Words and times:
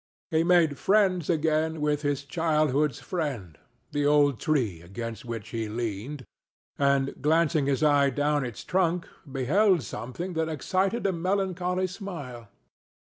He 0.31 0.43
made 0.43 0.79
friends 0.79 1.29
again 1.29 1.79
with 1.79 2.01
his 2.01 2.23
childhood's 2.25 2.99
friend—the 2.99 4.03
old 4.03 4.39
tree 4.39 4.81
against 4.81 5.25
which 5.25 5.49
he 5.49 5.69
leaned—and, 5.69 7.21
glancing 7.21 7.67
his 7.67 7.83
eye 7.83 8.09
down 8.09 8.43
its 8.43 8.63
trunk, 8.63 9.07
beheld 9.31 9.83
something 9.83 10.33
that 10.33 10.49
excited 10.49 11.05
a 11.05 11.11
melancholy 11.11 11.85
smile. 11.85 12.47